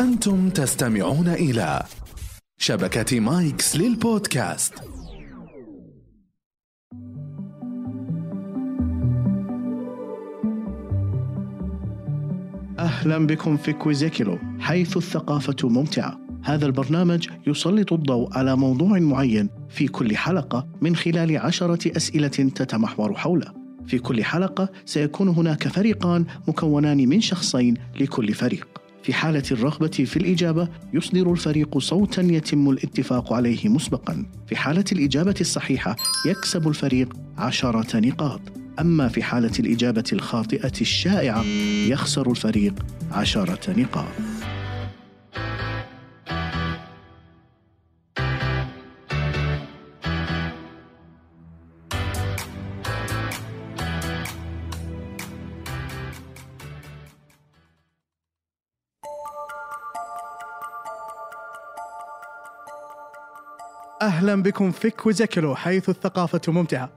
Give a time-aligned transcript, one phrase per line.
[0.00, 1.82] أنتم تستمعون إلى
[2.58, 4.74] شبكة مايكس للبودكاست.
[12.78, 16.20] أهلا بكم في كويزيكيلو حيث الثقافة ممتعة.
[16.44, 23.14] هذا البرنامج يسلط الضوء على موضوع معين في كل حلقة من خلال عشرة أسئلة تتمحور
[23.14, 23.52] حوله.
[23.86, 28.85] في كل حلقة سيكون هناك فريقان مكونان من شخصين لكل فريق.
[29.06, 34.26] في حالة الرغبة في الإجابة يصدر الفريق صوتا يتم الاتفاق عليه مسبقا.
[34.48, 38.40] في حالة الإجابة الصحيحة يكسب الفريق عشرة نقاط.
[38.80, 41.42] أما في حالة الإجابة الخاطئة الشائعة
[41.88, 42.74] يخسر الفريق
[43.12, 44.35] عشرة نقاط.
[64.02, 66.90] أهلا بكم في كويزيكلو حيث الثقافة ممتعة.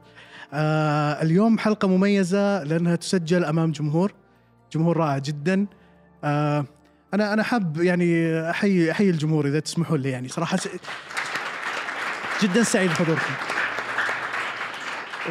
[0.53, 4.13] آه اليوم حلقة مميزة لأنها تسجل أمام جمهور
[4.73, 5.65] جمهور رائع جدا.
[6.23, 6.65] آه
[7.13, 10.67] أنا أنا حاب يعني أحيي أحيي الجمهور إذا تسمحوا لي يعني صراحة س...
[12.43, 13.33] جدا سعيد بحضوركم.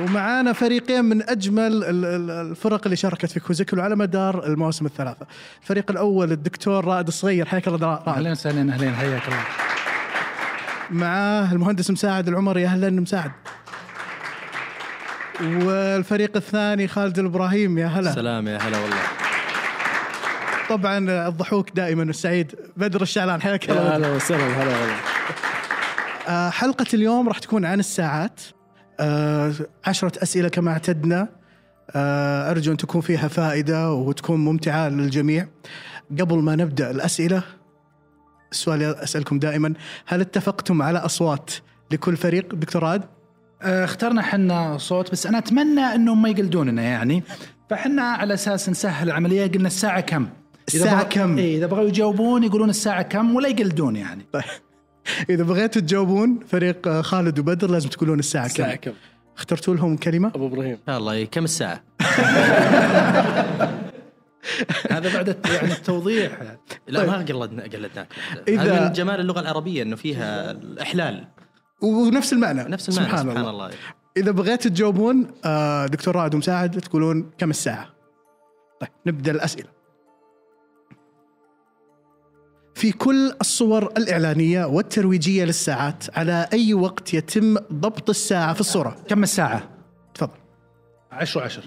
[0.01, 5.27] ومعانا فريقين من أجمل ال- ال- الفرق اللي شاركت في كوزيكلو على مدار المواسم الثلاثة.
[5.63, 8.09] الفريق الأول الدكتور رائد الصغير حياك الله رائد.
[8.09, 9.68] أهلا وسهلا اهلين حياك الله
[10.91, 13.31] معاه المهندس مساعد العمري أهلا مساعد.
[15.43, 18.13] والفريق الثاني خالد الابراهيم يا هلا.
[18.13, 18.97] سلام يا هلا والله.
[20.69, 22.55] طبعا الضحوك دائما السعيد.
[22.77, 23.97] بدر الشعلان حياك الله.
[23.97, 24.97] هلا وسهلا هلا والله.
[26.29, 28.41] آه، حلقة اليوم راح تكون عن الساعات.
[29.01, 29.53] آه،
[29.87, 31.29] عشرة أسئلة كما اعتدنا.
[31.97, 35.49] آه، أرجو أن تكون فيها فائدة وتكون ممتعة للجميع.
[36.21, 37.43] قبل ما نبدأ الأسئلة
[38.53, 39.75] السؤال اللي أسألكم دائما
[40.07, 41.51] هل اتفقتم على أصوات
[41.91, 43.03] لكل فريق دكتور راد؟
[43.63, 47.23] آه، اخترنا حنا صوت بس أنا أتمنى إنهم ما يقلدوننا يعني
[47.71, 50.23] فحنا على أساس نسهل العملية قلنا الساعة كم
[50.75, 54.43] إذا الساعة بغ- كم؟ إيه إذا بغوا يجاوبون يقولون الساعة كم ولا يقلدون يعني طيب
[55.31, 58.93] إذا بغيتوا تجاوبون فريق خالد وبدر لازم تقولون الساعة كم كم
[59.37, 61.83] اخترتوا لهم كلمة؟ أبو إبراهيم الله كم الساعة؟
[64.91, 66.39] هذا بعد يعني التوضيح
[66.89, 67.09] لا طيب.
[67.09, 68.09] ما قلدنا قلدناك
[68.49, 71.29] إذا- هذا من جمال اللغة العربية إنه فيها الإحلال
[71.83, 73.51] ونفس المعنى نفس المعنى سبحان, سبحان, الله.
[73.51, 73.71] الله,
[74.17, 77.89] إذا بغيت تجاوبون آه، دكتور رائد ومساعد تقولون كم الساعة؟
[78.81, 79.69] طيب نبدأ الأسئلة.
[82.75, 89.23] في كل الصور الإعلانية والترويجية للساعات على أي وقت يتم ضبط الساعة في الصورة؟ كم
[89.23, 89.69] الساعة؟
[90.15, 90.31] تفضل.
[91.13, 91.63] 10 10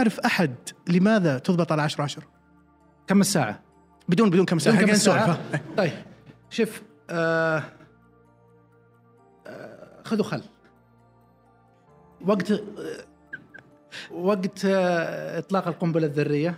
[0.00, 0.54] هل يعرف أحد
[0.88, 2.22] لماذا تضبط على 10 10
[3.06, 3.60] كم الساعة؟
[4.08, 5.38] بدون بدون كم ساعة كم ها؟
[5.76, 5.92] طيب
[6.50, 7.62] شوف آه
[9.46, 10.42] آه خذوا خل.
[12.26, 12.52] وقت
[14.10, 16.54] وقت آه إطلاق القنبلة الذرية.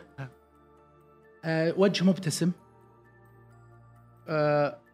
[1.45, 2.53] آه وجه مبتسم.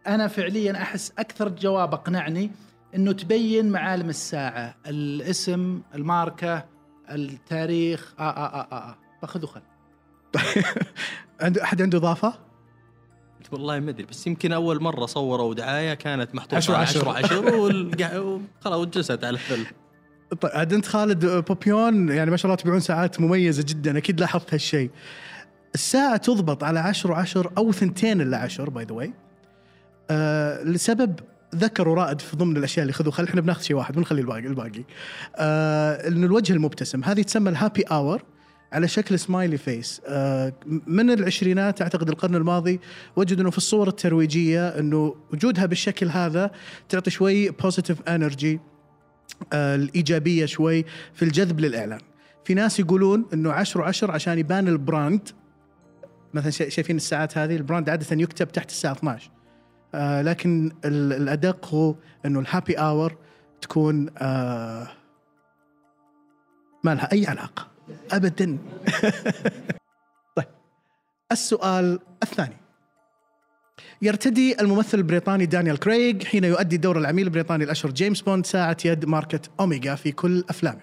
[0.07, 2.51] أنا فعليا أحس أكثر جواب أقنعني
[2.95, 6.78] إنه تبين معالم الساعة الاسم الماركة.
[7.15, 8.97] التاريخ آه آه آه آه, آه.
[9.23, 9.61] فخذوا خل
[11.41, 12.35] عنده أحد عنده إضافة؟
[13.53, 16.75] والله ما أدري بس يمكن أول مرة صوروا دعاية كانت على عشر.
[16.75, 19.67] 10 10 والقع- خلاص وجلست على الفيلم
[20.41, 24.55] طيب عاد أنت خالد بوبيون يعني ما شاء الله تبيعون ساعات مميزة جدا أكيد لاحظت
[24.55, 24.91] هالشيء.
[25.75, 29.13] الساعة تضبط على 10 10 أو ثنتين إلا 10 by the way.
[30.65, 31.21] لسبب
[31.55, 34.85] ذكروا رائد في ضمن الأشياء اللي خذوا خل إحنا بناخذ شيء واحد بنخلي الباقي الباقي.
[35.37, 38.23] آه إنه الوجه المبتسم هذه تسمى ال happy hour
[38.73, 40.53] على شكل smiley face آه
[40.87, 42.81] من العشرينات أعتقد القرن الماضي
[43.17, 46.51] وجدوا إنه في الصور الترويجية إنه وجودها بالشكل هذا
[46.89, 48.61] تعطي شوي positive energy
[49.53, 50.85] آه، الإيجابية شوي
[51.15, 52.01] في الجذب للإعلان.
[52.45, 55.29] في ناس يقولون إنه 10 10 عشان يبان ال brand
[56.35, 59.31] مثلا شا- شايفين الساعات هذه ال brand عادة يكتب تحت الساعة 12
[59.95, 61.95] آه لكن ال- الأدق هو
[62.27, 63.17] إنه ال happy hour
[63.61, 64.89] تكون آه
[66.85, 67.67] ما لها أي علاقة.
[68.13, 68.59] ابدا.
[70.37, 70.47] طيب.
[71.33, 72.57] السؤال الثاني.
[74.03, 79.05] يرتدي الممثل البريطاني دانيال كريغ حين يؤدي دور العميل البريطاني الأشهر جيمس بوند ساعة يد
[79.05, 80.81] ماركة أوميجا في كل أفلامه.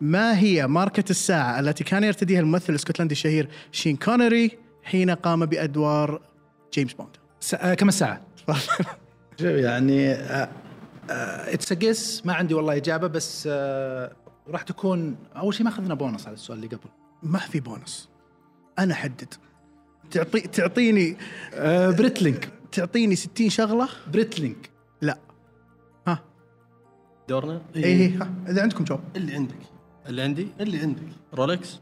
[0.00, 6.20] ما هي ماركة الساعة التي كان يرتديها الممثل الإسكتلندي الشهير شين كونري حين قام بأدوار
[6.74, 8.20] جيمس بوند؟ س- آه كم الساعة؟
[9.40, 10.12] شوف يعني
[11.10, 14.12] it's guess ما عندي والله إجابة بس آه
[14.46, 16.90] وراح تكون أول شيء ما أخذنا بونص على السؤال اللي قبل.
[17.22, 18.08] ما في بونص.
[18.78, 19.34] أنا أحدد.
[20.10, 21.16] تعطي تعطيني
[21.54, 24.70] آه Breitling تعطيني 60 شغلة؟ Breitling
[25.00, 25.18] لا.
[26.06, 26.18] ها.
[27.28, 29.00] دورنا؟ اي إيه إذا عندكم جواب.
[29.16, 29.56] اللي عندك.
[30.06, 31.02] اللي عندي؟ اللي عندك.
[31.34, 31.80] Rolex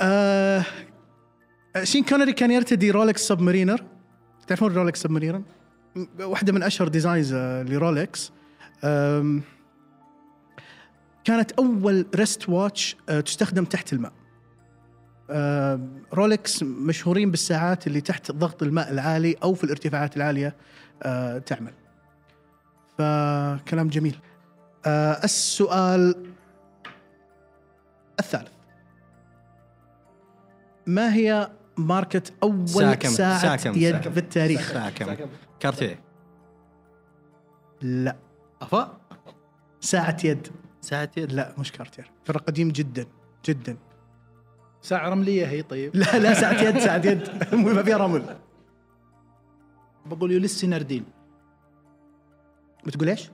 [0.00, 0.64] آه
[1.82, 3.84] شين كونري كان يرتدي Rolex Submariner
[4.46, 5.42] تعرفون Rolex Submariner؟
[6.20, 8.32] واحدة من أشهر designs آه، ل Rolex
[11.24, 14.12] كانت أول wrist watch آه، تستخدم تحت الماء.
[16.12, 20.54] Rolex مشهورين بالساعات اللي تحت ضغط الماء العالي أو في الارتفاعات العالية
[21.02, 21.72] آه، تعمل.
[22.98, 24.18] فكلام جميل.
[24.86, 26.14] آه، السؤال
[28.20, 28.59] الثالث.
[30.86, 34.90] ما هي ماركة أول ساعة كم؟ ساعة, ساعة كم؟ يد ساعة كم؟ في التاريخ؟ ساعة
[34.90, 35.26] كم
[35.60, 36.00] Cartier.
[37.82, 38.16] لا.
[38.62, 39.00] أفا.
[39.80, 40.48] ساعة يد.
[40.80, 41.32] ساعة يد.
[41.32, 43.06] لا مش Cartier ترى قديم جدا
[43.44, 43.76] جدا.
[44.82, 45.96] ساعة رمليه هي طيب.
[45.96, 47.54] لا لا ساعة يد ساعة يد.
[47.54, 48.36] ما فيها رمل.
[50.06, 51.04] بقول Ulysse Nardin
[52.86, 53.30] بتقول إيش؟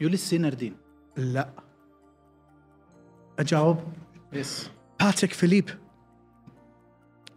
[0.00, 0.76] Ulysse Nardin
[1.16, 1.48] لا.
[3.38, 3.78] أجاوب.
[4.32, 4.70] yes
[5.00, 5.70] Patek Philippe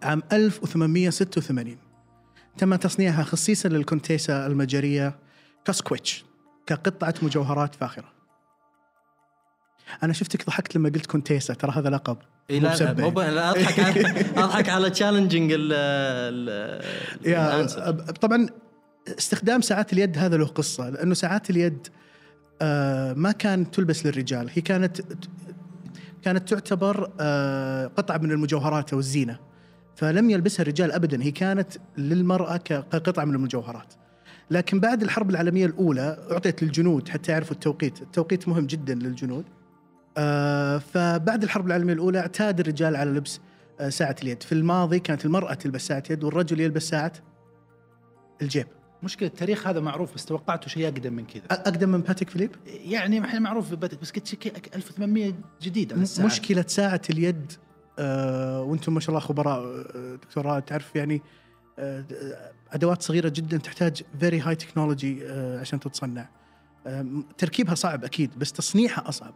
[0.04, 1.78] عام 1886
[2.58, 5.16] تم تصنيعها خصيصا للكونتيسا المجرية
[5.66, 6.26] كاسكويتش
[6.66, 8.16] كقطعة مجوهرات فاخرة.
[10.04, 12.18] أنا شفتك ضحكت لما قلت كونتيسا ترى هذا لقب.
[12.52, 12.94] مو لا.
[12.94, 15.54] مو لا أضحك على أضحك على challenging
[18.22, 18.48] طبعا
[19.18, 21.88] استخدام ساعات اليد هذا له قصة لأنه ساعات اليد
[22.62, 25.02] آه، ما كانت تلبس للرجال هي كانت
[26.22, 29.40] كانت تعتبر آه، قطعة من المجوهرات أو الزينة.
[29.96, 31.24] فلم يلبسها الرجال ابدا.
[31.24, 33.94] هي كانت للمرأة كقطعة من المجوهرات.
[34.52, 38.02] لكن بعد الحرب العالمية الأولى أعطيت للجنود حتى يعرفوا التوقيت.
[38.02, 39.46] التوقيت مهم جدا للجنود.
[40.18, 43.40] آه، فبعد الحرب العالمية الأولى اعتاد الرجال على لبس
[43.80, 44.44] آه، ساعة اليد.
[44.44, 47.14] في الماضي كانت المرأة تلبس ساعة يد والرجل يلبس ساعة
[48.42, 48.68] الجيب.
[49.04, 51.42] مشكلة التاريخ هذا معروف بس توقعته شيء أقدم من كذا.
[51.44, 54.40] أ- أقدم من باتيك فيليب؟ يعني إحنا معروف ببدك بس قلت شيء
[54.76, 56.26] 1800 جديد على الساعة.
[56.26, 57.52] مشكلة ساعة اليد
[58.00, 61.22] آه وأنتم ما شاء الله خبراء آه، دكتوراه تعرف يعني
[61.80, 65.28] آه، آه، أدوات صغيرة جدا تحتاج very high technology
[65.60, 66.30] عشان تتصنع.
[66.88, 67.06] آه،
[67.38, 69.34] تركيبها صعب أكيد بس تصنيعها أصعب.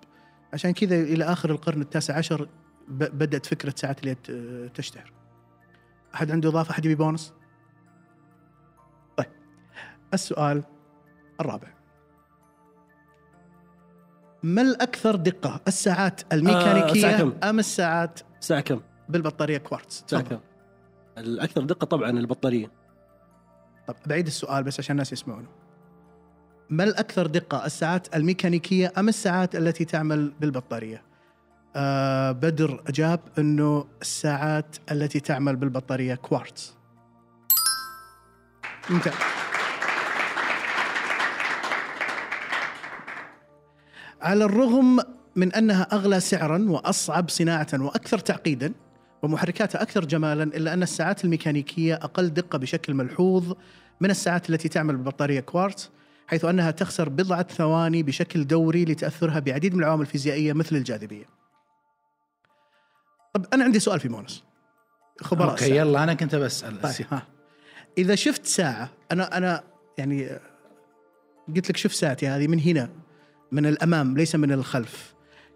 [0.54, 2.50] عشان كذا إلى آخر القرن التاسع عشر
[2.90, 5.12] بدأت فكرة ساعه اليد آه، تشتهر.
[6.16, 7.34] أحد عنده إضافة؟ أحد يبي بونص؟
[9.18, 9.28] طيب
[10.14, 10.64] السؤال
[11.42, 11.68] الرابع.
[14.44, 20.36] ما الأكثر دقة الساعات الميكانيكية كم؟ أم الساعات ساعة كم؟ بالبطارية كوارتز ساعة تفضل.
[20.36, 20.42] كم؟
[21.18, 22.72] الأكثر دقة طبعا البطارية
[23.88, 25.48] طب بعيد السؤال بس عشان الناس يسمعونه
[26.70, 31.04] ما الأكثر دقة الساعات الميكانيكية أم الساعات التي تعمل بالبطارية
[31.76, 36.78] آه بدر أجاب أنه الساعات التي تعمل بالبطارية كوارتز
[38.90, 39.14] ممتاز
[44.22, 45.00] على الرغم
[45.36, 48.74] من أنها أغلى سعرا وأصعب صناعة وأكثر تعقيدا
[49.24, 53.54] ومحركاتها أكثر جمالا إلا أن الساعات الميكانيكية أقل دقة بشكل ملحوظ
[54.02, 55.90] من الساعات التي تعمل ببطارية كوارتز
[56.28, 61.26] حيث أنها تخسر بضعة ثواني بشكل دوري لتأثرها بعديد من العوامل الفيزيائية مثل الجاذبية.
[63.34, 64.44] طب أنا عندي سؤال في مونس
[65.22, 65.78] خبراء okay الساعة.
[65.78, 67.28] يلا أنا كنت بسأل طيب ها.
[67.98, 69.64] إذا شفت ساعة أنا أنا
[69.98, 70.30] يعني
[71.56, 72.90] قلت لك شوف ساعتي هذه من هنا
[73.52, 75.14] من الأمام ليس من الخلف.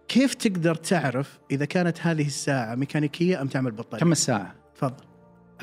[0.07, 5.03] كيف تقدر تعرف إذا كانت هذه الساعة ميكانيكية أم تعمل بطارية؟ كم الساعة؟ تفضل.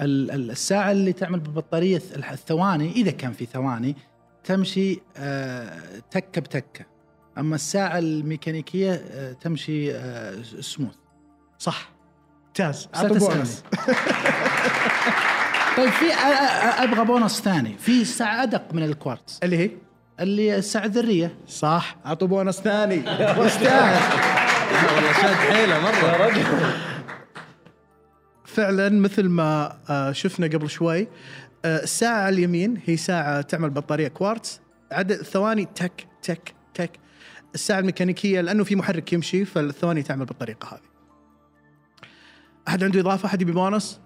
[0.01, 3.97] ال- ال- الساعة اللي تعمل بالبطاريه الث- الثواني إذا كان في ثواني
[4.45, 5.79] تمشي آه،
[6.11, 6.85] تكة بتكة.
[7.39, 10.95] أما الساعة الميكانيكية آه، تمشي آه، سموث
[11.59, 11.91] صح.
[12.49, 12.89] ممتاز.
[13.03, 13.63] بونص.
[15.77, 16.13] طيب في
[16.85, 17.79] أبغى بونص ثاني.
[17.79, 19.41] في ساعة أدق من الكوارتز.
[19.43, 19.71] اللي هي؟
[20.21, 21.97] اللي الساعة الذريه صح.
[22.07, 22.95] أعطوا بونص ثاني.
[22.95, 24.01] يستاهل
[24.95, 26.73] والله شاد حيلة مرة.
[28.45, 31.09] فعلا مثل ما آه، شفنا قبل شوي
[31.65, 34.61] آه، الساعة على اليمين هي ساعة تعمل بطارية كوارتز
[34.93, 36.91] عدد الثواني تك تك تك.
[37.55, 40.91] الساعة الميكانيكية لأنه في محرك يمشي فالثواني تعمل بالطريقة هذه.
[42.69, 44.01] أحد عنده إضافة؟ أحد يبي بونص؟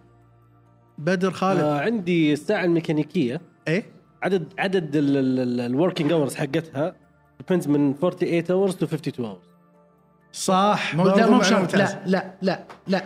[0.99, 1.61] بدر خالد.
[1.61, 3.41] آه عندي الساعة الميكانيكية.
[3.69, 3.94] إيه؟
[4.25, 6.95] عدد عدد ال working hours حقتها
[7.43, 9.45] depends من 48 hours to 52 hours.
[10.33, 10.95] صح.
[10.95, 11.41] مو لا مو.
[11.75, 12.35] لا لا.
[12.43, 13.05] لا لا.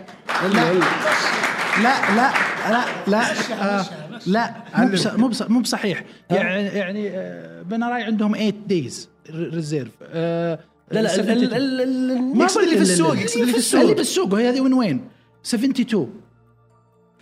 [1.83, 2.31] لا لا
[2.69, 2.83] لا.
[3.07, 3.21] لا
[3.53, 3.85] آه
[4.27, 6.03] لا مو بص- مو بص- مو بصحيح.
[6.29, 7.09] يعني يعني
[7.63, 10.55] بنراي عندهم 8 days reserve لا
[10.91, 13.81] لا ال- ال- ال- ال- ما يقصد اللي في السوق، يقصد اللي في السوق.
[13.81, 15.07] اللي بالسوق وهي هذه وين وين
[15.45, 16.09] 72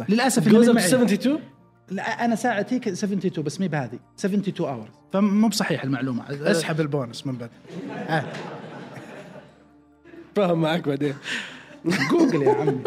[0.10, 0.86] للاسف معي.
[0.86, 1.40] 72
[1.90, 7.28] لا أنا ساعتي ك- 72 بس مي بهذه 72 hour فمو بصحيح المعلومة أسحب البونس
[7.28, 7.50] من بعد.
[10.36, 11.16] فاهم معك بعدين.
[12.12, 12.84] جوجل يا عمي.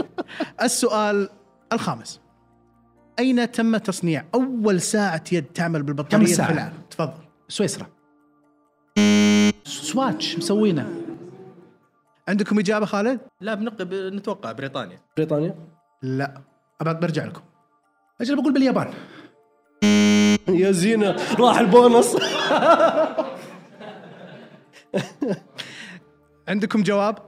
[0.62, 1.28] السؤال
[1.73, 2.21] الخامس.
[3.19, 7.12] أين تم تصنيع أول ساعة يد تعمل كم بالبطاريه ساعة؟ في العالم؟ تفضل.
[7.49, 7.87] سويسرا.
[9.64, 10.88] سواتش مسوينه.
[12.28, 13.83] عندكم إجابة خالد؟ لا بنق...
[13.92, 14.99] نتوقع بريطانيا.
[15.16, 15.54] بريطانيا؟
[16.02, 16.40] لا.
[16.80, 17.40] برجع لكم.
[18.21, 18.89] أجل بقول باليابان.
[20.49, 22.17] يا زينة راح البونص.
[26.49, 27.19] عندكم جواب؟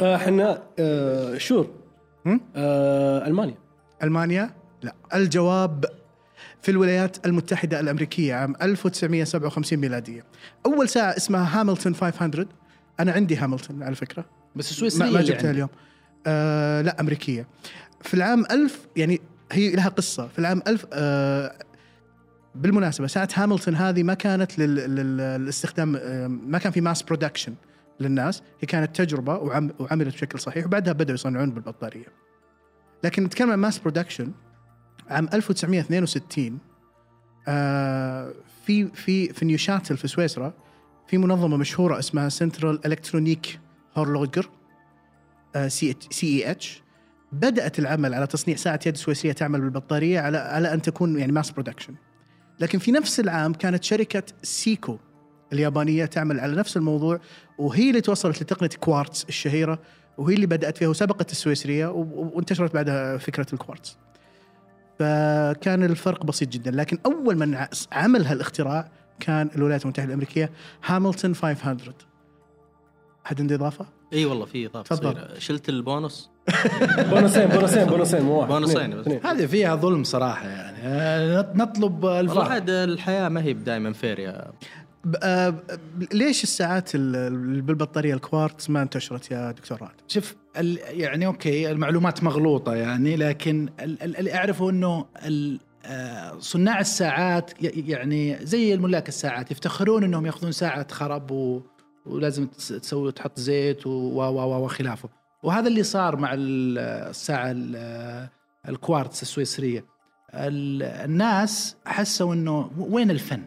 [0.00, 1.70] آه، إحنا آه، شور؟
[2.56, 3.54] آه، ألمانيا.
[4.02, 4.50] ألمانيا؟
[4.82, 4.94] لا.
[5.14, 5.84] الجواب
[6.62, 10.24] في الولايات المتحدة الأمريكية عام 1957 ميلادية.
[10.66, 12.48] أول ساعة اسمها هاملتون 500
[13.00, 14.24] أنا عندي هاملتون على فكرة.
[14.56, 15.68] بس ما, سويسرا ما جبتها اليوم.
[16.26, 17.46] آه لا أمريكية.
[18.02, 19.20] في العام 1000 يعني
[19.52, 20.28] هي لها قصة.
[20.28, 21.52] في العام 1000 آه
[22.54, 24.74] بالمناسبة ساعة هاملتون هذه ما كانت لل...
[24.74, 25.16] لل...
[25.16, 27.54] للاستخدام آه ما كان في mass production
[28.00, 28.42] للناس.
[28.60, 29.70] هي كانت تجربة وعم...
[29.78, 32.06] وعملت بشكل صحيح وبعدها بدأوا يصنعون بالبطارية.
[33.04, 34.32] لكن نتكلم عن mass production
[35.10, 36.58] عام 1962
[37.48, 38.32] آه
[38.66, 40.52] في في في نيوشاتيل في سويسرا
[41.06, 43.60] في منظمة مشهورة اسمها Centre Electronique
[43.96, 44.50] Horloger
[45.66, 46.82] CEH
[47.32, 51.50] بدأت العمل على تصنيع ساعة يد سويسريه تعمل بالبطارية على على أن تكون يعني mass
[51.50, 51.94] production
[52.60, 54.98] لكن في نفس العام كانت شركة سيكو
[55.52, 57.20] اليابانية تعمل على نفس الموضوع
[57.58, 59.78] وهي اللي توصلت لتقنية كوارتز الشهيرة
[60.18, 63.98] وهي اللي بدأت فيها وسبقت السويسرية وانتشرت بعدها فكرة الكوارتز
[64.98, 70.50] فكان الفرق بسيط جدا لكن أول من عمل هالاختراع كان الولايات المتحدة الأمريكية
[70.84, 71.80] هاملتون 500
[73.24, 75.12] حد عنده إضافة؟ إي والله في إضافة تفضل.
[75.12, 76.30] صغيرة شلت البونص
[77.10, 79.08] بونصين بونصين بونصين مو واحد بونصين بس.
[79.24, 84.18] هذه فيها ظلم صراحة يعني آه، نطلب والله الفرق عاد الحياة ما هي دائما fair
[84.18, 84.52] يا
[85.22, 85.54] آه،
[86.12, 91.70] ليش الساعات ال- ال- بالبطارية الكوارتز ما انتشرت يا دكتور راد؟ شوف ال- يعني okay
[91.70, 98.38] المعلومات مغلوطة يعني لكن ال- ال- اللي أعرفه إنه ال- آه، صناع الساعات ي- يعني
[98.46, 101.60] زي الملاك الساعات يفتخرون إنهم يأخذون ساعة خرب و
[102.06, 105.08] ولازم تس- تسوي تحط زيت و و و وخلافه
[105.42, 106.78] وهذا اللي صار مع ال-
[107.08, 108.28] الساعة ال-
[108.68, 109.84] الكوارتز السويسرية
[110.34, 113.42] ال- الناس حسوا إنه وين الفن؟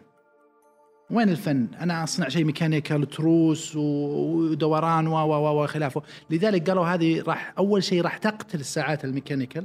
[1.10, 7.54] وين الفن؟ أنا أصنع شيء mechanical تروس ودوران و و وخلافه، لذلك قالوا هذه راح
[7.58, 9.64] أول شيء راح تقتل الساعات ال mechanical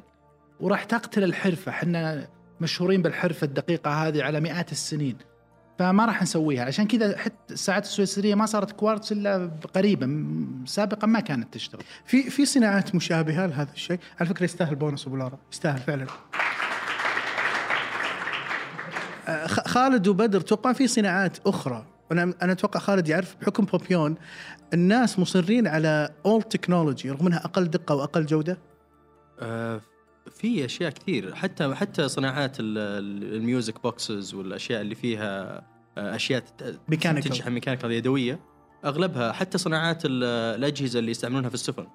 [0.60, 2.28] وراح تقتل الحرفة، إحنا
[2.62, 5.18] مشهورين بالحرفة الدقيقة هذه على مئات السنين.
[5.80, 6.66] فما راح نسويها.
[6.66, 10.26] عشان كذا حتى الساعات السويسرية ما صارت كوارتز إلا قريبا
[10.66, 11.82] سابقا ما كانت تشتغل.
[12.06, 16.06] في في صناعات مشابهة لهذا الشيء، على فكرة يستاهل بونص أبو لارا، يستاهل فعلا.
[19.28, 24.16] آه، خ- خالد وبدر توقع في صناعات أخرى؟ أنا أنا أتوقع خالد يعرف بحكم بوبيون
[24.74, 28.58] الناس مصرين على old technology رغم إنها أقل دقة وأقل جودة؟
[29.40, 29.82] آه،
[30.30, 31.36] في أشياء كثير.
[31.36, 35.62] حتى حتى صناعات ال- ال- ال music boxes والأشياء اللي فيها
[35.98, 36.44] آه، أشياء
[36.90, 37.30] mechanical.
[37.30, 38.40] تنشحن mechanical يدوية.
[38.86, 40.24] أغلبها حتى صناعات ال-
[40.60, 41.88] الأجهزة اللي يستعملونها في السفن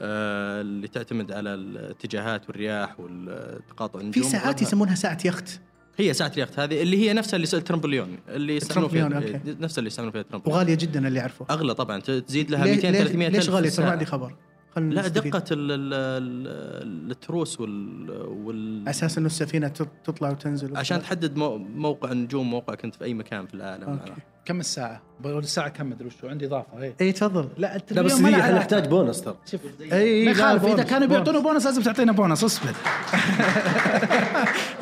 [0.00, 5.60] آه، اللي تعتمد على الاتجاهات والرياح والتقاطع في النجوم ساعات أغلبها- يسمونها ساعة يخت.
[5.98, 9.36] هي ساعة اليخت هذه اللي هي نفسها اللي ال tourbillon اللي يستعملون فيها ال tourbillon،
[9.36, 9.56] okay.
[9.60, 11.46] نفس اللي يستعملون فيها ال tourbillon وغالية جدا اللي أعرفه.
[11.50, 13.92] أغلى طبعا تزيد لها ليه- 200 ليه- 300 ليش غالية؟ في ترى ما.
[13.92, 14.34] عندي خبر.
[14.76, 15.32] خلنا لا نستفيد.
[15.32, 21.36] دقة ال ال ال التروس وال, وال أساس إنه السفينة تط- تطلع وتنزل عشان تحدد
[21.36, 23.84] مو موقع النجوم موقع كنت في أي مكان في العالم.
[23.84, 24.12] okay.
[24.44, 27.48] كم الساعة؟ بقول الساعة كم مدري وشو عندي إضافة اي اي تفضل.
[27.58, 28.58] لا لا بس إحنا.
[28.58, 29.60] نحتاج بونص ترى؟ شوف
[29.92, 31.08] اي ما يخالف إذا كانوا.
[31.08, 31.64] بيعطونا بونص.
[31.66, 32.44] لازم تعطينا بونص.
[32.44, 32.70] اصبر.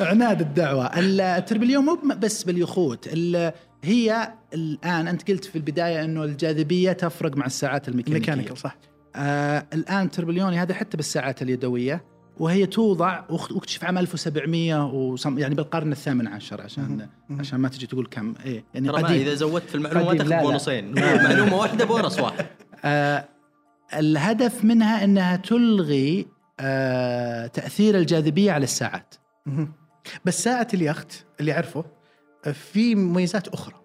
[0.01, 0.99] عناد الدعوة.
[0.99, 3.07] ال tourbillon مو بس باليخوت.
[3.13, 3.51] ال-
[3.83, 8.31] هي الآن أنت قلت في البداية إنه الجاذبية تفرق مع الساعات الميكانيكية.
[8.31, 8.77] mechanical صح.
[9.19, 12.05] آه الآن تربليوني هذا حتى بالساعات اليدوية
[12.37, 17.07] وهي توضع واكتشف عام 1700 وصم يعني بالقرن الثامن عشر عشان
[17.39, 18.33] عشان ما تجي تقول كم.
[18.45, 19.21] إيه يعني قديم.
[19.21, 20.43] إذا زودت في المعلومة قديم، تاخذ.
[20.43, 20.93] بونصين.
[21.25, 22.45] معلومة واحدة بونص واحد.
[22.85, 23.25] آه
[23.93, 26.27] الهدف منها إنها تلغي
[26.59, 29.15] آه تأثير الجاذبية على الساعات.
[30.25, 31.85] بس ساعة اليخت اللي اعرفه
[32.45, 33.75] آه، في مميزات أخرى.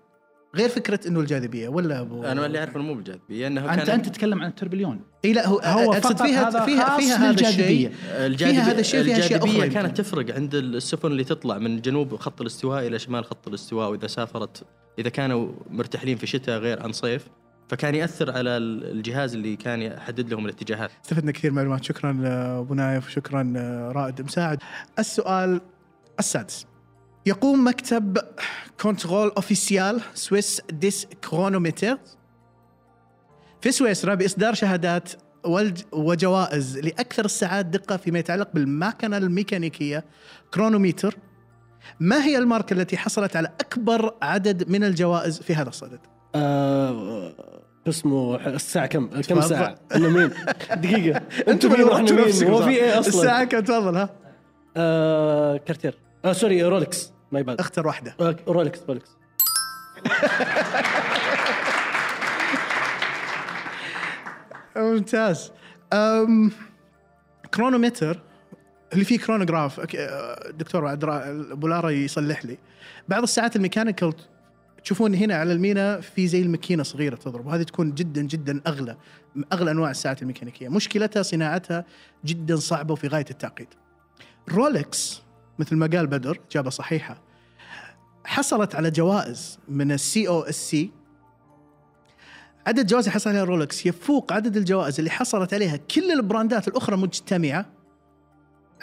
[0.55, 3.95] غير فكرة إنه الجاذبية ولا أبو أنا اللي اعرف إنه مو بالجاذبية إنه انت كان
[3.95, 5.01] أنت تتكلم عن التربليون.
[5.25, 7.89] إي لا هو, هو أقصد فقط فيها هذا فيها خاص فيها هذا الجاذبية
[8.37, 10.03] فيها هذا الشيء فيها أشياء الجاذبية أخرى كانت يمكن.
[10.03, 14.67] تفرق عند السفن اللي تطلع من جنوب خط الاستواء إلى شمال خط الاستواء وإذا سافرت
[14.99, 17.29] إذا كانوا مرتحلين في شتاء غير عن صيف
[17.69, 20.91] فكان يأثر على الجهاز اللي كان يحدد لهم الاتجاهات.
[21.05, 22.21] استفدنا كثير معلومات شكرا
[22.59, 24.59] أبو نايف وشكرا آه، رائد مساعد.
[24.99, 25.61] السؤال
[26.19, 26.67] السادس.
[27.27, 28.19] يقوم مكتب
[28.81, 31.99] Contrôle Officiel Suisse des Chronomètres
[33.61, 35.13] في سويسرا باصدار شهادات
[35.93, 40.05] وجوائز لأكثر الساعات دقة فيما يتعلق بالماكنه الميكانيكية
[40.55, 41.15] chronometer
[42.01, 45.99] ما هي الماركة التي حصلت على أكبر عدد من الجوائز في هذا الصدد؟
[46.35, 47.33] آه،
[47.89, 49.41] اسمه الساعة كم؟ كم.
[49.41, 50.31] ساعة؟ أنا مين؟
[50.83, 54.11] دقيقة أنتم مين وإحنا رحتوا مين؟ نفسكم هو؟ في إيه أصلا؟ الساعة كم تفضل ها
[54.77, 58.17] آه Cartier آه sorry Rolex my bad اختر واحدة.
[58.49, 59.11] رولكس رولكس.
[64.77, 65.53] ممتاز.
[65.93, 66.53] أم
[67.55, 68.21] chronometer
[68.93, 72.59] اللي فيه كرونوغراف أه، دكتور أبو لارا يصلح لي.
[73.09, 74.15] بعض الساعات ال mechanical
[74.85, 78.97] تشوفون هنا على المينا في زي الماكينة صغيرة تضرب وهذه تكون جدا جدا أغلى
[79.53, 80.69] أغلى أنواع الساعات الميكانيكية.
[80.69, 81.85] مشكلتها صناعتها
[82.25, 83.69] جدا صعبة وفي غاية التعقيد.
[84.49, 85.23] Rolex
[85.59, 87.24] مثل ما قال بدر إجابة صحيحة.
[88.25, 90.91] حصلت على جوائز من السي أو اس سي
[92.67, 96.97] عدد جوائز اللي حصل عليها Rolex يفوق عدد الجوائز اللي حصلت عليها كل البراندات الأخرى
[96.97, 97.67] مجتمعة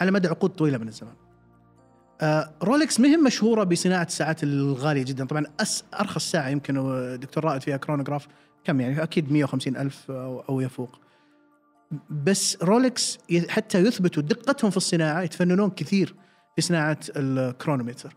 [0.00, 1.14] على مدى عقود طويلة من الزمان.
[2.20, 6.74] آه Rolex مهم مشهورة بصناعة الساعات الغالية جدا طبعا أس أرخص ساعة يمكن
[7.20, 8.26] دكتور رائد فيها كرونوغراف
[8.64, 11.00] كم يعني أكيد 150 ألف أو, أو يفوق.
[12.10, 13.18] بس Rolex
[13.48, 16.14] حتى يثبتوا دقتهم في الصناعة يتفننون كثير
[16.56, 18.16] في صناعة ال chronometer.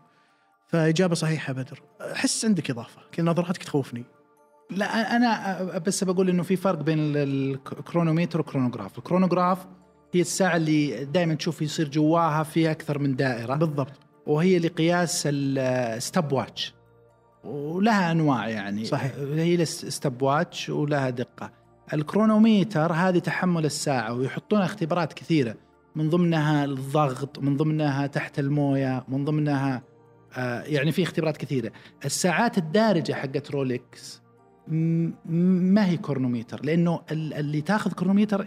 [0.76, 1.82] فإجابة صحيحة بدر.
[2.00, 3.00] أحس عندك إضافة.
[3.12, 4.04] كذا نظراتك تخوفني.
[4.70, 9.66] لا أنا بس بقول إنه في فرق بين ال- الchronometer وال chronograph، ال chronograph
[10.14, 13.54] هي الساعة اللي دائما تشوف يصير جواها في أكثر من دائرة.
[13.54, 13.92] بالضبط.
[14.26, 16.74] وهي لقياس ال stopwatch
[17.44, 18.84] ولها أنواع يعني.
[18.84, 19.12] صحيح.
[19.18, 21.50] هي ال stopwatch ولها دقة.
[21.92, 25.54] ال chronometer هذه تحمل الساعة ويحطون اختبارات كثيرة.
[25.96, 29.82] من ضمنها الضغط من ضمنها تحت الموية من ضمنها
[30.66, 31.72] يعني في اختبارات كثيرة.
[32.04, 34.22] الساعات الدارجة حقت Rolex
[34.68, 38.42] ما هي chronometer لأنه ال- اللي تاخذ chronometer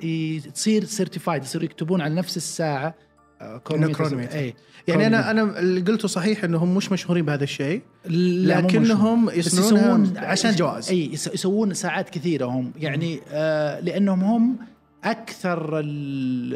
[0.54, 2.96] تصير certified يصيروا يكتبون على نفس الساعة
[3.42, 4.38] آه، chronometer.
[4.38, 4.54] اي
[4.88, 5.32] يعني أنا.
[5.32, 10.90] أنا اللي قلته صحيح إنهم مش مشهورين بهذا الشيء لكنهم يصنعونها عشان جوائز.
[10.90, 12.72] اي يس- يسوون ساعات كثيرة هم.
[12.78, 14.58] يعني آه لأنهم هم
[15.04, 15.86] أكثر ال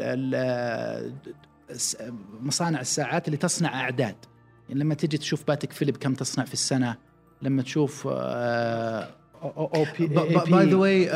[0.00, 0.34] ال
[1.70, 1.96] الس-
[2.42, 4.16] مصانع الساعات اللي تصنع أعداد.
[4.68, 6.96] لما تجي تشوف Patek Philippe كم تصنع في السنة
[7.42, 9.08] لما تشوف آه
[9.42, 11.06] AP by the way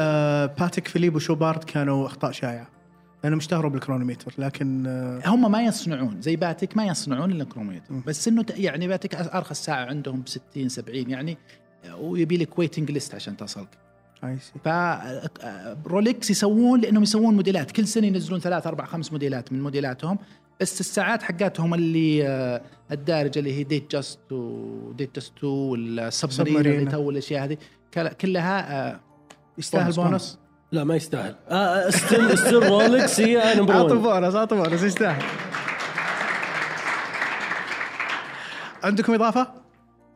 [0.46, 2.78] Patek Philippe و Chopard كانوا أخطاء شائعة.
[3.24, 7.46] لانهم اشتهروا بال chronometer لكن آه، هم ما يصنعون زي Patek ما يصنعون إلا
[7.90, 8.02] مم.
[8.06, 11.38] بس إنه يعني Patek أرخص ساعة عندهم ب 60 70 يعني
[12.00, 13.36] ويبي لك waiting list عشان
[14.22, 14.68] see.
[15.84, 17.70] ف Rolex يسوون لأنهم يسوون موديلات.
[17.70, 20.18] كل سنة ينزلون ثلاث أربع خمس موديلات من موديلاتهم.
[20.60, 26.90] بس الساعات حقاتهم اللي آه، الدارجة اللي هي Datejust و Datejust 2 وال Submarine اللي.
[26.90, 27.56] تو الأشياء هذه
[27.94, 29.00] كل- كلها آه،
[29.58, 30.38] يستاهل بونص،
[30.72, 31.34] لا ما يستاهل.
[31.48, 35.22] آه still still Rolex هي number اعطوا 1 بونص اعطوا بونص يستاهل.
[38.82, 39.52] عندكم إضافة؟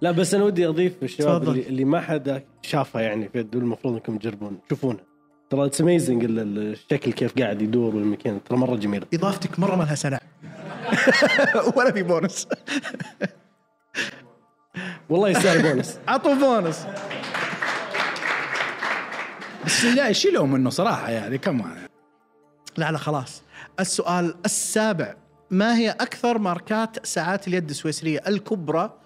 [0.00, 1.48] لا بس أنا ودي أضيف الشباب.
[1.48, 5.04] اللي, اللي ما حدا شافها يعني في المفروض إنكم تجربون شوفونها
[5.52, 8.44] ترى it's amazing الشكل كيف قاعد يدور والمكان.
[8.44, 10.18] ترى مرة جميله إضافتك مرة ما لها سنه
[11.76, 12.48] ولا في بونص
[15.10, 15.98] والله يستاهل بونس.
[16.08, 16.78] اعطوا بونص
[19.66, 21.76] بس لا يشيلوا منه صراحة يعني كمان
[22.76, 23.42] لا لا خلاص.
[23.80, 25.14] السؤال السابع.
[25.50, 28.98] ما هي أكثر ماركات ساعات اليد السويسرية؟ الكبرى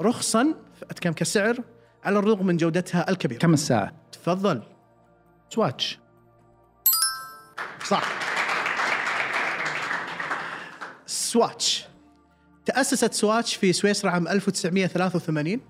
[0.00, 0.54] رخصا
[0.90, 1.56] اتكلم كسعر
[2.04, 3.38] على الرغم من جودتها الكبيرة.
[3.38, 4.75] كم الساعة؟ تفضل.
[5.50, 5.98] Swatch
[7.84, 8.04] صح.
[11.06, 11.84] Swatch
[12.64, 15.60] تأسست Swatch في سويسرا عام 1983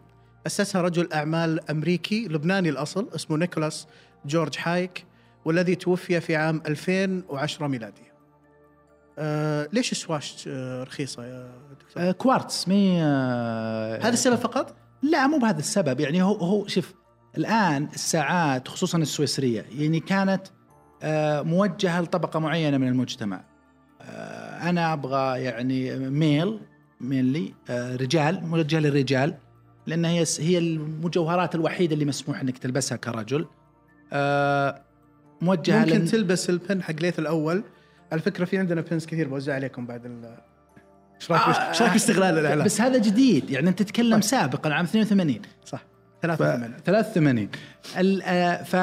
[0.46, 3.86] أسسها رجل أعمال أمريكي لبناني الأصل اسمه نيكولاس
[4.26, 5.06] جورج هايك
[5.44, 8.16] والذي توفي في عام 2010 ميلادية
[9.18, 15.26] آه ليش Swatch آه رخيصة يا دكتور؟ آه كوارتز مي آه هذا السبب فقط؟ لا
[15.26, 16.00] مو بهذا السبب.
[16.00, 16.94] يعني هو هو شوف
[17.38, 20.42] الآن الساعات خصوصا السويسرية يعني كانت
[21.02, 23.44] آه، موجهة لطبقة معينة من المجتمع.
[24.00, 26.60] آه، أنا أبغى يعني ميل
[27.00, 29.34] مينلي رجال موجهة للرجال
[29.86, 33.46] لأن هي هي المجوهرات الوحيدة اللي مسموح إنك تلبسها كرجل.
[34.12, 34.82] آه،
[35.40, 37.64] موجهة ممكن لن- تلبس البن حق ليث الأول.
[38.12, 40.36] على فكره في عندنا بنز كثير بوزع عليكم بعد ال
[41.20, 44.20] إيش رايك آه، إيش رايك باستغلال الاعلان بس هذا جديد يعني أنت تتكلم.
[44.20, 45.84] سابقا عام 82 صح.
[46.22, 47.48] 83 83
[47.98, 48.76] ال- آه، ف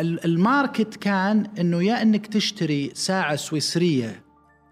[0.00, 4.22] ال- ال market كان إنه يا إنك تشتري ساعة سويسرية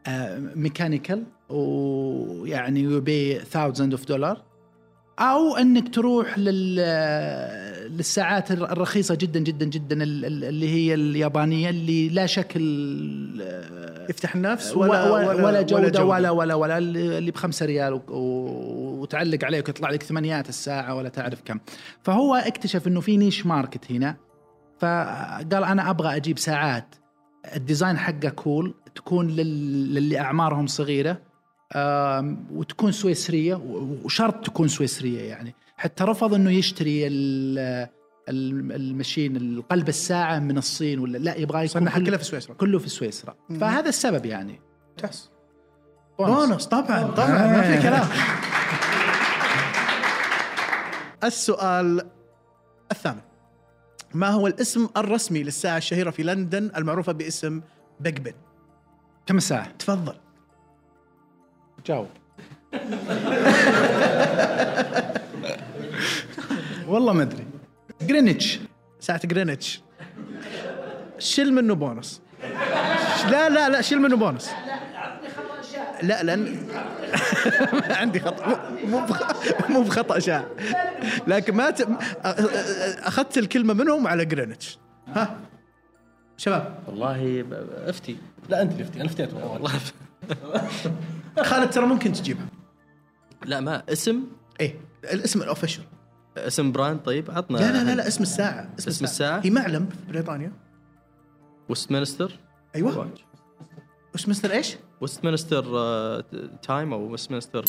[0.07, 4.43] آه، mechanical ويعني يبي thousand of dollar
[5.19, 6.77] أو إنك تروح لل
[7.97, 12.61] للساعات الر- الرخيصة جدا جدا جدا ال- ال- اللي هي اليابانية اللي لا شكل
[13.43, 19.45] آه، يفتح النفس ولا ولا ولا, ولا جودة ولا ولا ولا اللي بخمسة ريال وتعلق
[19.45, 21.59] عليك ويطلع لك ثمانيات الساعة ولا تعرف كم.
[22.03, 24.17] فهو اكتشف إنه في niche market هنا
[24.79, 26.95] فقال أنا أبغى أجيب ساعات.
[27.57, 31.19] ال design حقه cool تكون لل- للي أعمارهم صغيرة.
[32.53, 33.55] وتكون سويسرية
[34.05, 35.55] وشرط تكون سويسرية يعني.
[35.77, 37.89] حتى رفض إنه يشتري ال-
[38.29, 42.55] ال- ال machine القلب الساعة من الصين ولا لا يبغى يكون كله في سويسرا.
[42.55, 43.35] كله في سويسرا.
[43.61, 44.61] فهذا السبب يعني.
[44.91, 45.31] ممتاز.
[46.19, 46.67] بونص.
[46.67, 48.09] طبعا طبعا ما في كلام.
[51.25, 52.07] السؤال
[52.93, 53.21] الثامن
[54.15, 57.61] ما هو الاسم الرسمي للساعة الشهيرة في لندن المعروفة باسم
[58.01, 58.33] Big Ben؟
[59.27, 60.15] كم الساعة؟ تفضل.
[61.87, 62.07] جاوب
[66.89, 67.47] والله ما ادري
[68.03, 68.59] جرينتش
[69.01, 69.81] ساعة جرينتش
[71.19, 72.21] شيل منه بونص.
[73.31, 74.49] لا لا لا شيل منه بونص.
[76.03, 76.69] لا لأن
[78.01, 78.71] عندي خطأ.
[78.85, 80.45] مو بخ- مو بخطأ شائع
[81.27, 81.89] لكن ما ت...
[83.05, 84.79] أخذت الكلمة منهم على جرينتش
[85.15, 85.37] ها؟
[86.37, 86.79] شباب.
[86.87, 87.45] والله
[87.87, 88.17] أفتي.
[88.49, 89.71] لا أنت اللي فتي أنا فتيت والله والله.
[91.51, 92.47] خالد ترى ممكن تجيبها.
[93.45, 94.21] لا ما اسم؟
[94.61, 95.85] إيه الاسم الاوفيشال
[96.37, 100.13] اسم براند؟ طيب عطنا لا لا لا لا اسم الساعة اسم الساعة؟ هي معلم في
[100.13, 100.53] بريطانيا.
[101.69, 102.39] وستمنستر
[102.75, 103.11] أيوه.
[104.15, 106.25] وِش مستر إيش؟ وستمنستر آه،
[106.63, 107.65] time أو وستمنستر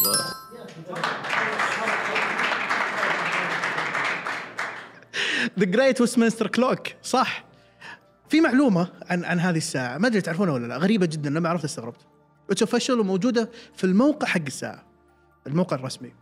[5.59, 7.45] the Great Westminster Clock صح.
[8.29, 11.63] في معلومة عن عن هذه الساعة ما أدري تعرفونها ولا لا غريبة جدا لما عرفت
[11.63, 12.01] استغربت.
[12.51, 14.85] it's official وموجوده في الموقع حق الساعة
[15.47, 16.13] الموقع الرسمي.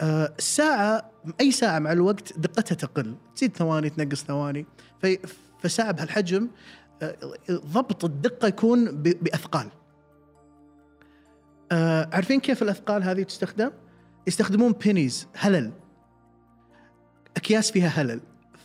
[0.00, 3.16] آه الساعة أي ساعة مع الوقت دقتها تقل.
[3.36, 4.66] تزيد ثواني تنقص ثواني.
[5.00, 5.18] في
[5.62, 6.48] فساعه بهالحجم
[7.02, 7.16] آه
[7.50, 9.68] ضبط الدقة يكون بأثقال.
[11.72, 13.70] آه عارفين كيف الأثقال هذه تستخدم؟
[14.26, 15.72] يستخدمون بينيز هلل.
[17.36, 18.20] أكياس فيها هلل.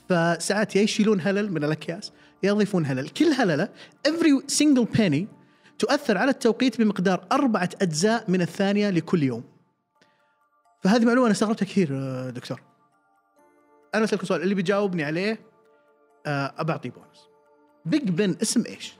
[0.10, 2.12] فساعات يا يشيلون هلل من الأكياس
[2.44, 3.10] يا يضيفون هلل.
[3.10, 3.70] كل هللة
[4.08, 5.41] every single penny
[5.82, 9.44] تؤثر على التوقيت بمقدار أربعة أجزاء من الثانية لكل يوم.
[10.84, 12.62] فهذه معلومة أنا استغربتها كثير آه، دكتور.
[13.96, 15.40] أنا أسألك سؤال اللي بيجاوبني عليه
[16.26, 17.30] آه، أبعطيه bonus.
[17.86, 18.94] Big Ben اسم إيش؟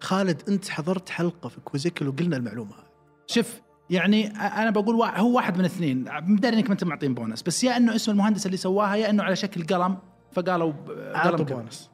[0.00, 2.86] خالد أنت حضرت حلقة في كوزيكل وقلنا المعلومة هذه.
[3.26, 6.04] شوف يعني أنا بقول هو واحد من اثنين.
[6.22, 9.22] مدري إنك ما أنت معطين بونس بس يا إنه اسم المهندس اللي سواها يا إنه
[9.22, 9.98] على شكل قلم
[10.32, 10.72] فقالوا
[11.24, 11.44] قلم.
[11.44, 11.90] بونس.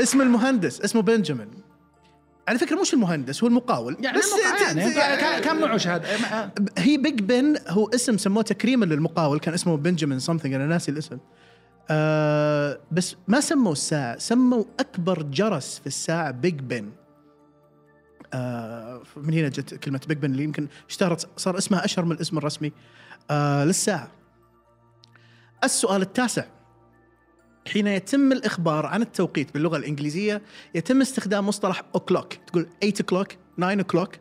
[0.00, 1.48] اسم المهندس اسمه بنجامين.
[2.48, 3.96] على فكرة مش المهندس هو المقاول.
[4.00, 4.30] يعني بس
[4.64, 6.08] يعني كان- معه شهادة.
[6.78, 11.18] هي Big Ben هو اسم سموه تكريما للمقاول كان اسمه بنجامين something أنا ناسي الاسم.
[11.90, 16.90] آه بس ما سموا الساعة سموا أكبر جرس في الساعة Big Ben
[18.34, 22.38] آه من هنا جت كلمة Big Ben اللي يمكن اشتهرت صار اسمها أشهر من الاسم
[22.38, 22.72] الرسمي.
[23.30, 24.08] آه للساعة.
[25.64, 26.44] السؤال التاسع.
[27.72, 30.42] حين يتم الإخبار عن التوقيت باللغة الإنجليزية
[30.74, 34.16] يتم استخدام مصطلح o'clock تقول 8 o'clock 9 o'clock.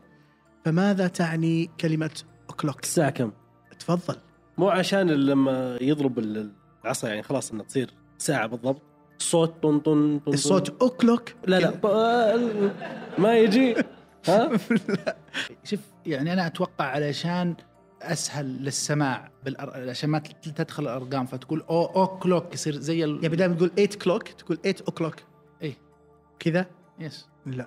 [0.65, 3.32] فماذا تعني كلمة o'clock الساعة كم؟
[3.79, 4.15] تفضل.
[4.58, 6.51] مو عشان لما يضرب ال-
[6.84, 8.82] العصا يعني خلاص إنها تصير ساعة بالضبط.
[9.19, 11.73] الصوت طن طن طن الصوت o'clock لا لا
[13.17, 13.75] ما يجي.
[14.27, 14.51] ها؟
[15.69, 17.56] شوف يعني أنا أتوقع علشان
[18.12, 19.89] أسهل للسماع بالأر...
[19.89, 20.20] عشان ما
[20.56, 23.20] تدخل الأرقام فتقول أو أو كلوك يصير زي ال...
[23.24, 25.16] يعني دائما تقول 8 o'clock تقول 8 o'clock.
[25.62, 25.78] إيه
[26.39, 26.66] كذا؟
[27.00, 27.66] yes لا.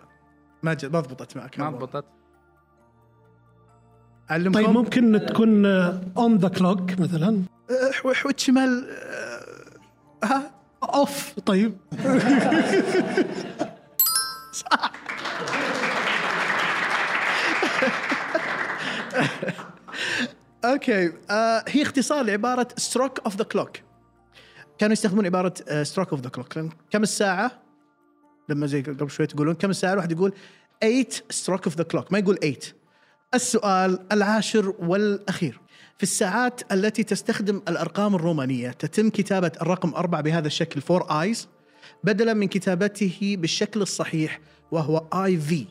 [0.63, 2.05] ما ما ضبطت معك ما ضبطت.
[4.31, 10.51] علمكم طيب ممكن تكون on the clock مثلا؟ أه، حو- حوت شمال أه، ها؟
[10.83, 11.77] of طيب.
[20.65, 23.77] أوكي آه هي اختصار لعبارة stroke of the clock
[24.79, 27.63] كانوا يستخدمون عبارة stroke of the clock كم الساعة؟
[28.49, 30.33] لما زي قبل شوي تقولون كم الساعة؟ الواحد يقول
[30.81, 32.57] 8 stroke of the clock ما يقول 8
[33.35, 35.61] السؤال العاشر والأخير.
[35.97, 41.49] في الساعات التي تستخدم الأرقام الرومانية تتم كتابة الرقم أربع بهذا الشكل four I's
[42.05, 44.41] بدلا من كتابته بالشكل الصحيح
[44.71, 45.67] وهو IV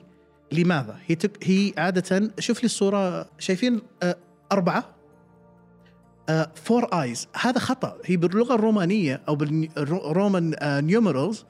[0.52, 3.30] لماذا؟ هي تك هي عادة شوف لي الصورة.
[3.40, 4.16] شايفين آه
[4.52, 4.96] أربعة.
[6.56, 7.98] four I's هذا خطأ.
[8.06, 10.56] هي باللغة الرومانية أو بال
[10.86, 11.46] Roman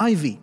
[0.00, 0.38] numerals IV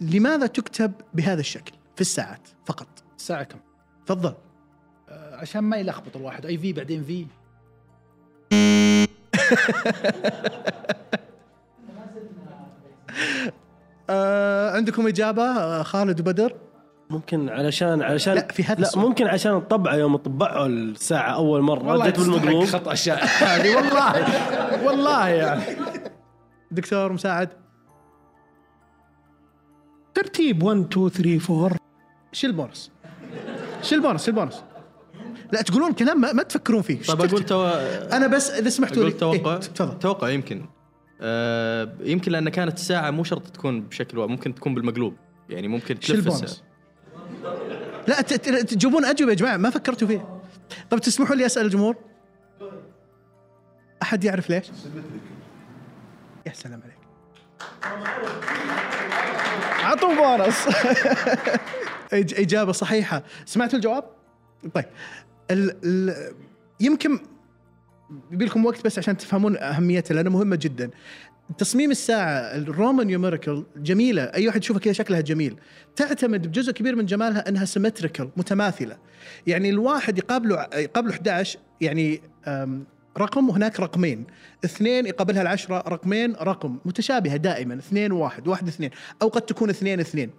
[0.00, 3.58] لماذا تكتب بهذا الشكل في الساعات فقط؟ الساعة كم؟
[4.06, 4.34] تفضل.
[5.08, 6.46] آه، عشان ما يلخبط الواحد.
[6.46, 7.26] IV بعدين في
[14.10, 16.56] آه عندكم إجابة آه خالد وبدر؟
[17.10, 19.04] ممكن علشان علشان لا، في هذا لا السؤال.
[19.06, 25.28] ممكن عشان الطبعه يوم طبعوا الساعة أول مرة جت بالمقلوب خطا شائع هذه والله والله
[25.28, 25.62] يعني.
[26.70, 27.48] دكتور مساعد.
[30.14, 31.78] ترتيب 1 2 3 4
[32.32, 32.90] شو البونص؟
[33.82, 34.62] شو البونص؟ شو البونص؟
[35.52, 37.02] لا تقولون كلام ما, ما تفكرون فيه.
[37.02, 37.66] طيب أقول تو...
[38.12, 39.10] أنا بس إذا سمحتوا لي.
[39.10, 39.98] توقع إيه، تفضل.
[39.98, 40.66] توقع يمكن.
[41.20, 45.14] آه يمكن لأن كانت الساعة مو شرط تكون بشكل واحد ممكن تكون بالمقلوب.
[45.48, 46.65] يعني ممكن تلف؟ الساعة.
[48.08, 48.20] لا
[48.62, 50.40] تجيبون أجوبة يا جماعة ما فكرتوا فيه
[50.90, 51.96] طيب تسمحوا لي أسأل الجمهور؟
[54.02, 54.66] أحد يعرف ليش؟
[56.46, 56.96] يا سلام عليك
[59.84, 60.56] عطوا بونص
[62.12, 64.04] إجابة صحيحة سمعتوا الجواب؟
[64.74, 64.84] طيب
[65.50, 66.34] ال ال
[66.80, 67.18] يمكن
[68.30, 70.90] يبي لكم وقت بس عشان تفهمون أهميتها لأنها مهمة جدا.
[71.58, 75.56] تصميم الساعة ال Roman numerical جميلة أي واحد يشوفها كذا شكلها جميل.
[75.96, 78.98] تعتمد بجزء كبير من جمالها إنها symmetrical متماثلة.
[79.46, 82.20] يعني الواحد يقابله يقابله 11 يعني
[83.18, 84.26] رقم وهناك رقمين.
[84.64, 88.90] اثنين يقابلها العشرة رقمين رقم متشابهة دائما اثنين وواحد واحد اثنين
[89.22, 90.30] أو قد تكون اثنين اثنين.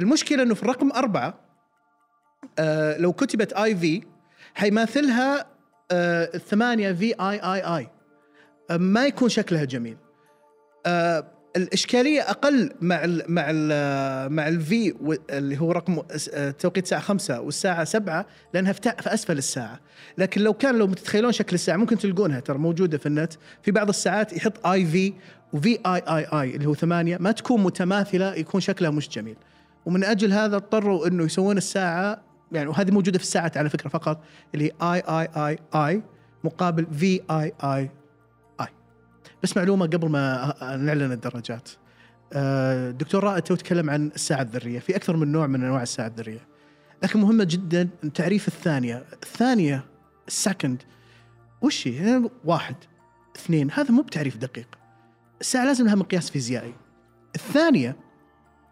[0.00, 1.34] المشكلة أنه في الرقم أربعة
[2.58, 4.02] آه لو كتبت IV
[4.54, 5.46] حيماثلها
[5.90, 7.88] آه الثمانية VIII
[8.78, 9.96] ما يكون شكلها جميل.
[11.56, 14.94] الإشكالية أقل مع ال مع ال مع ال V
[15.30, 16.02] اللي هو رقم
[16.34, 19.80] آه، توقيت الساعة 5 والساعة 7 لأنها في أسفل الساعة.
[20.18, 23.32] لكن لو كان لو تتخيلون شكل الساعة ممكن تلقونها ترى موجودة في النت.
[23.62, 28.90] في بعض الساعات يحط IV و VIII اللي هو ثمانية ما تكون متماثلة يكون شكلها
[28.90, 29.36] مش جميل.
[29.86, 34.20] ومن أجل هذا اضطروا إنه يسوون الساعة يعني وهذه موجودة في الساعات على فكرة فقط
[34.54, 36.02] اللي هي IIII
[36.44, 37.90] مقابل VIII
[39.44, 41.68] بس معلومة قبل ما نعلن الدرجات
[42.32, 44.78] آه، دكتور رائد تو تكلم عن الساعة الذرية.
[44.78, 46.48] في أكثر من نوع من أنواع الساعة الذرية.
[47.02, 49.04] لكن مهمة جدا تعريف الثانية.
[49.22, 49.84] الثانية
[50.28, 50.82] ال second
[51.62, 52.76] وش هي؟ يعني واحد
[53.36, 53.70] اثنين.
[53.70, 54.68] هذا مو بتعريف دقيق.
[55.40, 56.74] الساعة لازم لها مقياس فيزيائي.
[57.34, 57.96] الثانية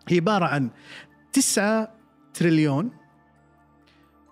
[0.09, 0.71] هي عبارة عن
[1.33, 1.95] 9
[2.35, 2.91] تريليون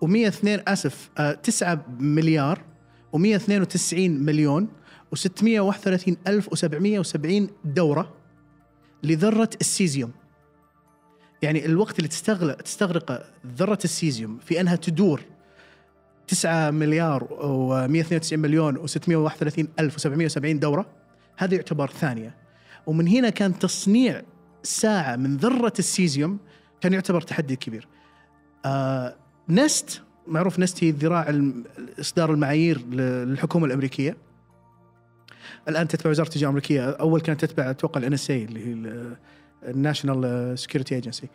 [0.05, 2.61] و102 آسف آه 9 مليار
[3.15, 4.80] و192 مليون
[5.15, 8.13] و631 ألف و770 دورة
[9.03, 10.11] لذرة السيزيوم.
[11.41, 13.25] يعني الوقت اللي تستغرق تستغرق
[13.57, 15.21] ذرة السيزيوم في أنها تدور
[16.27, 20.85] 9 مليار و192 مليون و631 ألف و770 دورة
[21.37, 22.35] هذا يعتبر ثانية.
[22.85, 24.21] ومن هنا كان تصنيع
[24.63, 26.39] ساعة من ذرة السيزيوم
[26.81, 27.87] كان يعتبر تحدي كبير.
[28.65, 29.15] آه
[29.49, 31.35] NIST معروف NIST هي ذراع
[31.99, 34.17] إصدار المعايير للحكومة الأمريكية.
[35.67, 36.89] الآن تتبع وزارة التجارة الأمريكية.
[36.89, 38.73] أول كانت تتبع أتوقع ال NSA اللي هي
[39.63, 41.27] ال National Security Agency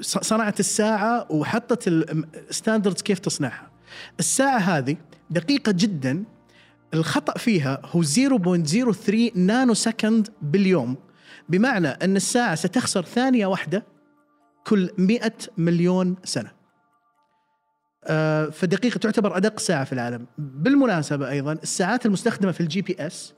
[0.00, 3.70] صنعت الساعة وحطت ال standards كيف تصنعها.
[4.18, 4.96] الساعة هذه
[5.30, 6.24] دقيقة جدا.
[6.94, 10.96] الخطأ فيها هو 0.03 nanosecond باليوم.
[11.48, 13.84] بمعنى أن الساعة ستخسر ثانية واحدة
[14.66, 16.59] كل 100 مليون سنة.
[18.52, 20.26] فدقيقة تعتبر أدق ساعة في العالم.
[20.38, 23.34] بالمناسبة أيضا الساعات المستخدمة في ال GPS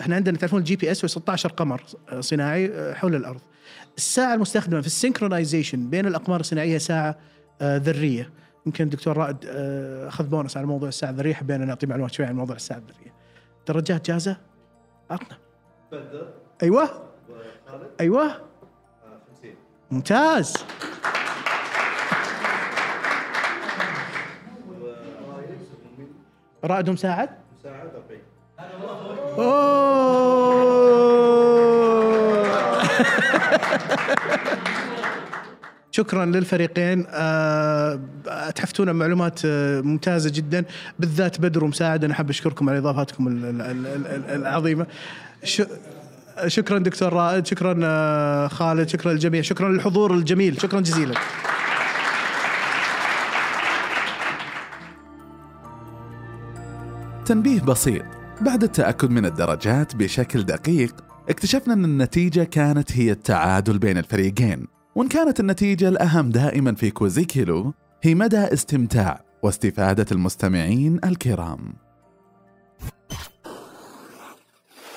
[0.00, 3.40] إحنا عندنا تعرفون ال GPS هو 16 قمر آه، صناعي آه، حول الأرض.
[3.96, 7.18] الساعة المستخدمة في ال synchronization بين الأقمار الصناعية ساعة
[7.60, 8.30] آه، ذرية.
[8.66, 12.34] يمكن الدكتور رائد آه، أخذ بونص على موضوع الساعة الذرية حبينا نعطي معلومات شوية عن
[12.36, 13.14] موضوع الساعة الذرية.
[13.68, 14.36] درجات جاهزة؟
[15.10, 15.38] عطنا.
[16.62, 16.88] أيوة.
[18.00, 18.32] أيوة.
[19.90, 20.54] ممتاز.
[26.64, 27.28] رائد مساعد؟
[27.60, 29.42] مساعد 40
[35.92, 37.06] شكرا للفريقين.
[37.10, 40.64] آه، اتحفتونا بمعلومات آه، ممتازة جدا.
[40.98, 42.04] بالذات بدر ومساعد.
[42.04, 44.86] أنا حاب أشكركم على إضافاتكم ال- ال- ال- ال- العظيمة.
[46.46, 47.46] شكرا دكتور رائد.
[47.46, 48.88] شكرا آه، خالد.
[48.88, 49.42] شكرا للجميع.
[49.42, 50.60] شكرا للحضور الجميل.
[50.62, 51.14] شكرا جزيلا.
[57.26, 58.04] تنبيه بسيط.
[58.40, 64.66] بعد التأكد من الدرجات بشكل دقيق اكتشفنا أن النتيجة كانت هي التعادل بين الفريقين.
[64.96, 71.74] وإن كانت النتيجة الأهم دائما في كوزيكيلو هي مدى استمتاع واستفادة المستمعين الكرام.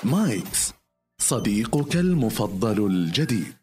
[0.04, 0.72] مايكس
[1.18, 3.55] صديقك المفضل الجديد.